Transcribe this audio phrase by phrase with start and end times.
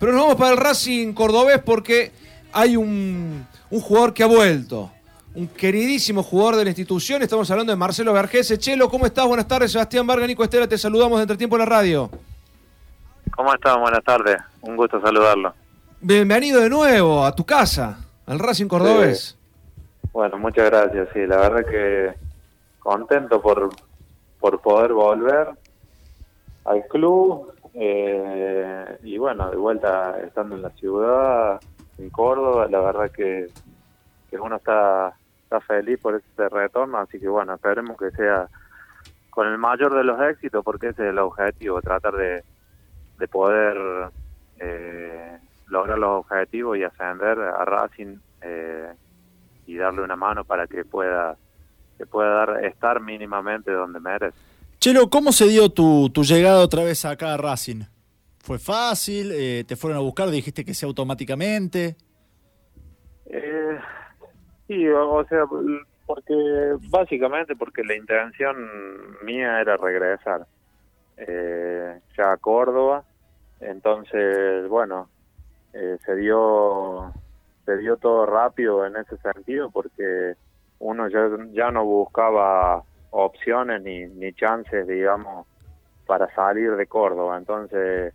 [0.00, 2.10] Pero nos vamos para el Racing cordobés porque
[2.54, 4.90] hay un, un jugador que ha vuelto.
[5.34, 7.20] Un queridísimo jugador de la institución.
[7.22, 8.58] Estamos hablando de Marcelo Vergés.
[8.58, 9.26] Chelo, ¿cómo estás?
[9.26, 9.70] Buenas tardes.
[9.70, 12.10] Sebastián Vargas, Nico Estela, te saludamos de Entretiempo en la radio.
[13.36, 13.78] ¿Cómo estás?
[13.78, 14.38] Buenas tardes.
[14.62, 15.54] Un gusto saludarlo.
[16.00, 19.36] Bienvenido de nuevo a tu casa, al Racing Cordobés.
[20.12, 21.08] Bueno, muchas gracias.
[21.12, 22.14] Sí, la verdad que
[22.78, 23.68] contento por,
[24.40, 25.48] por poder volver
[26.64, 27.52] al club.
[27.74, 31.60] Eh, y bueno, de vuelta estando en la ciudad,
[31.98, 33.46] en Córdoba, la verdad que,
[34.28, 35.14] que uno está
[35.50, 38.48] está feliz por ese retorno, así que bueno, esperemos que sea
[39.30, 42.44] con el mayor de los éxitos, porque ese es el objetivo, tratar de,
[43.18, 43.76] de poder
[44.60, 48.92] eh, lograr los objetivos y ascender a Racing eh,
[49.66, 51.36] y darle una mano para que pueda
[51.98, 54.38] que pueda dar, estar mínimamente donde merece.
[54.80, 57.82] Chelo, ¿cómo se dio tu, tu llegada otra vez acá a Racing?
[58.38, 59.30] ¿Fue fácil?
[59.32, 60.30] Eh, ¿Te fueron a buscar?
[60.30, 61.96] ¿Dijiste que sea automáticamente?
[63.26, 63.78] Eh,
[64.70, 65.46] Sí, o, sea,
[66.06, 68.56] porque básicamente porque la intención
[69.24, 70.46] mía era regresar
[71.16, 73.02] eh, ya a Córdoba,
[73.58, 75.08] entonces bueno,
[75.72, 77.12] eh, se dio
[77.64, 80.34] se dio todo rápido en ese sentido porque
[80.78, 85.46] uno ya, ya no buscaba opciones ni, ni chances, digamos,
[86.06, 88.14] para salir de Córdoba, entonces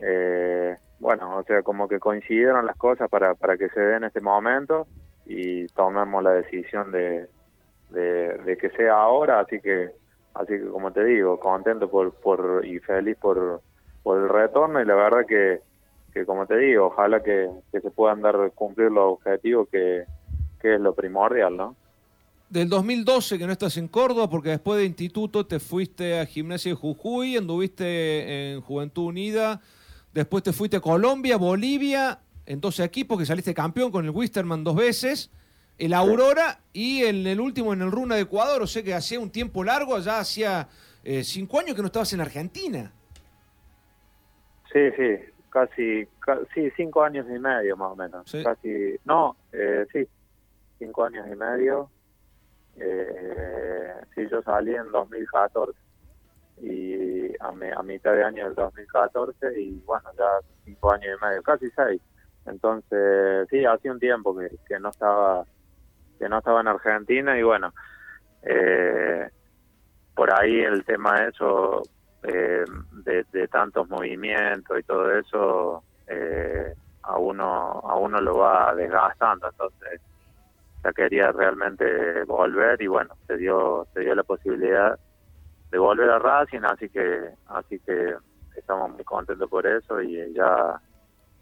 [0.00, 4.04] eh, bueno, o sea, como que coincidieron las cosas para, para que se dé en
[4.04, 4.86] este momento
[5.26, 7.28] y tomemos la decisión de,
[7.90, 9.90] de, que sea ahora, así que
[10.34, 13.60] así que como te digo, contento por, por y feliz por,
[14.02, 14.80] por el retorno.
[14.80, 15.60] Y la verdad que,
[16.12, 20.04] que como te digo, ojalá que, que se puedan dar cumplir los objetivos que,
[20.60, 21.76] que es lo primordial, ¿no?
[22.50, 26.72] Del 2012 que no estás en Córdoba, porque después de instituto te fuiste a Gimnasia
[26.72, 29.60] de Jujuy, anduviste en Juventud Unida,
[30.14, 34.64] después te fuiste a Colombia, Bolivia en 12 equipos, que saliste campeón con el Wisterman
[34.64, 35.30] dos veces,
[35.76, 38.62] el Aurora y en el último en el Runa de Ecuador.
[38.62, 40.68] O sea que hacía un tiempo largo, allá hacía
[41.04, 42.90] eh, cinco años que no estabas en Argentina.
[44.72, 45.16] Sí, sí,
[45.50, 46.08] casi,
[46.54, 48.30] sí, cinco años y medio más o menos.
[48.42, 50.08] Casi, no, eh, sí,
[50.78, 51.90] cinco años y medio.
[52.80, 55.78] Eh, sí, yo salí en 2014
[56.60, 60.26] y a, a mitad de año del 2014 y bueno, ya
[60.64, 62.00] cinco años y medio, casi seis.
[62.46, 65.44] Entonces, sí, hace un tiempo que, que no estaba
[66.18, 67.72] que no estaba en Argentina y bueno,
[68.42, 69.28] eh,
[70.14, 71.82] por ahí el tema de eso,
[72.24, 72.64] eh,
[73.04, 80.00] de, tantos movimientos y todo eso, eh, a uno a uno lo va desgastando, entonces
[80.84, 84.98] ya quería realmente volver y bueno, se dio se dio la posibilidad
[85.70, 88.14] de volver a Racing, así que así que
[88.56, 90.80] estamos muy contentos por eso y ya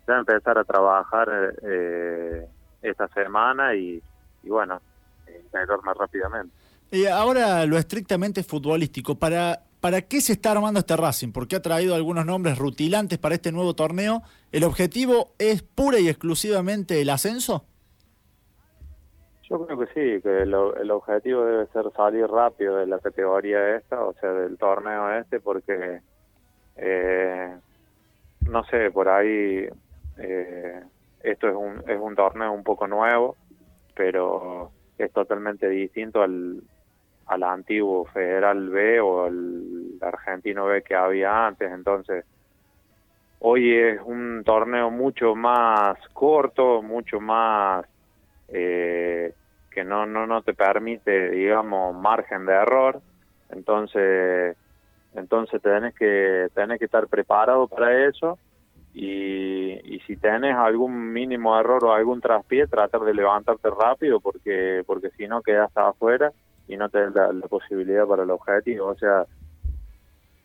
[0.07, 2.47] ya empezar a trabajar eh,
[2.83, 4.03] esta semana y,
[4.43, 4.81] y bueno,
[5.29, 6.55] integrar más rápidamente.
[6.91, 11.33] Y ahora lo estrictamente futbolístico, ¿para, ¿para qué se está armando este Racing?
[11.33, 14.23] Porque ha traído algunos nombres rutilantes para este nuevo torneo.
[14.53, 17.65] ¿El objetivo es pura y exclusivamente el ascenso?
[19.49, 23.77] Yo creo que sí, que el, el objetivo debe ser salir rápido de la categoría
[23.77, 26.01] esta, o sea, del torneo este, porque,
[26.77, 27.57] eh,
[28.51, 29.69] no sé, por ahí
[30.19, 30.83] eh,
[31.23, 33.37] esto es un, es un torneo un poco nuevo,
[33.95, 36.61] pero es totalmente distinto al,
[37.27, 41.71] al antiguo Federal B o al Argentino B que había antes.
[41.71, 42.25] Entonces,
[43.39, 47.87] hoy es un torneo mucho más corto, mucho más
[48.49, 49.35] eh,
[49.71, 53.01] que no, no, no te permite, digamos, margen de error.
[53.51, 54.57] Entonces,
[55.15, 58.39] entonces tenés que, tenés que estar preparado para eso
[58.93, 64.83] y, y, si tenés algún mínimo error o algún traspié, tratar de levantarte rápido porque
[64.87, 66.33] porque si no quedas afuera
[66.67, 68.87] y no tenés la, posibilidad para el objetivo.
[68.87, 69.27] O sea,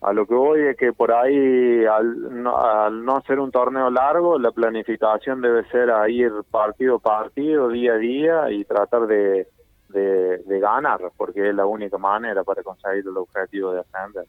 [0.02, 3.88] a lo que voy es que por ahí, al no, al no ser un torneo
[3.90, 9.06] largo, la planificación debe ser a ir partido a partido, día a día y tratar
[9.06, 9.46] de,
[9.90, 14.26] de, de ganar, porque es la única manera para conseguir el objetivo de ascender.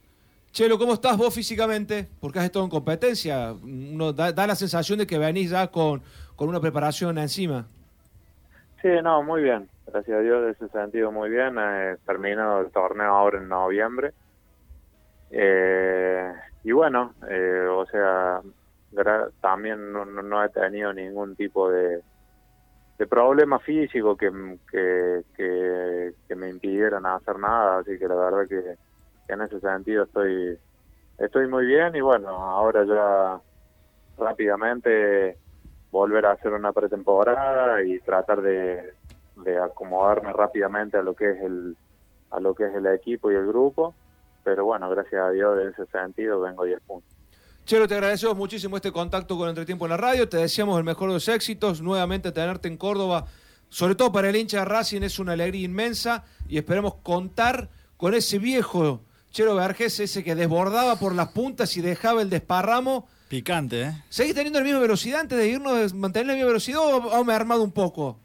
[0.52, 2.08] Chelo, ¿cómo estás vos físicamente?
[2.22, 3.54] Porque has estado en competencia.
[3.54, 6.04] Uno da, la sensación de que venís ya con,
[6.36, 7.66] con una preparación encima.
[8.80, 9.68] Sí, no, muy bien.
[9.88, 11.58] Gracias a Dios, en ese sentido, muy bien.
[11.58, 14.12] He terminado el torneo ahora en noviembre.
[15.36, 16.32] Eh,
[16.64, 18.42] y bueno, eh, o sea,
[19.42, 22.04] también no, he tenido ningún tipo de,
[23.00, 24.32] de problema físico que,
[24.70, 27.80] que, que, que me impidieran hacer nada.
[27.80, 28.78] Así que la verdad que
[29.34, 30.60] en ese sentido estoy
[31.18, 33.42] estoy muy bien y bueno, ahora ya
[34.24, 35.40] rápidamente
[35.90, 38.94] volver a hacer una pretemporada y tratar de,
[39.38, 41.76] de acomodarme rápidamente a lo que es el
[42.32, 43.96] a lo que es el equipo y el grupo
[44.44, 47.14] pero bueno gracias a Dios en ese sentido vengo 10 puntos
[47.66, 50.28] Chelo, te agradecemos muchísimo este contacto con Entretiempo en la radio.
[50.28, 51.82] Te deseamos el mejor de los éxitos.
[51.82, 53.28] Nuevamente tenerte en Córdoba,
[53.70, 58.16] sobre todo para el hincha de Racing, es una alegría inmensa y esperemos contar con
[58.16, 59.00] ese viejo
[59.34, 63.08] Chelo Vergés, ese que desbordaba por las puntas y dejaba el desparramo.
[63.30, 64.04] Picante, ¿eh?
[64.08, 67.36] ¿Seguís teniendo la misma velocidad antes de irnos, mantener la misma velocidad o, me ha
[67.36, 68.20] armado un poco?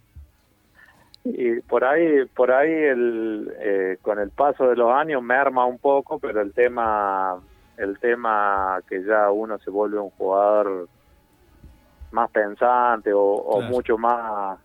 [1.30, 5.66] Y por ahí, por ahí el, eh, con el paso de los años me arma
[5.66, 7.40] un poco, pero el tema
[7.78, 10.88] el tema que ya uno se vuelve un jugador
[12.10, 14.58] más pensante o, mucho más,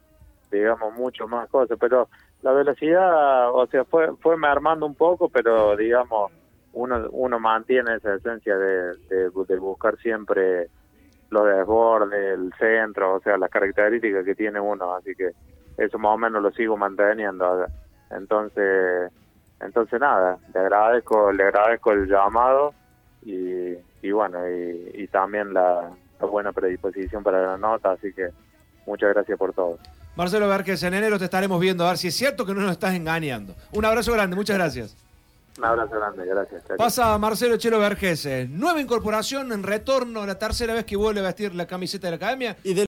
[0.51, 2.09] digamos, mucho más cosas, pero
[2.41, 6.31] la velocidad, o sea, fue fue armando un poco, pero digamos,
[6.73, 10.69] uno uno mantiene esa esencia de, de, buscar siempre
[11.29, 15.31] los desbordes, el centro, o sea, las características que tiene uno, así que
[15.77, 17.65] eso más o menos lo sigo manteniendo.
[18.11, 19.11] Entonces,
[19.59, 22.73] entonces nada, le agradezco, le agradezco el llamado
[23.25, 28.29] y, bueno, y, también la, buena predisposición para la nota, así que
[28.85, 29.77] muchas gracias por todo.
[30.15, 32.71] Marcelo Vérquez, en enero te estaremos viendo a ver si es cierto que no nos
[32.71, 33.55] estás engañando.
[33.71, 34.95] Un abrazo grande, muchas gracias.
[35.57, 36.63] Un abrazo grande, gracias.
[36.77, 41.53] Pasa Marcelo Chelo Vergese, nueva incorporación en retorno, la tercera vez que vuelve a vestir
[41.53, 42.57] la camiseta de la academia.
[42.63, 42.73] Y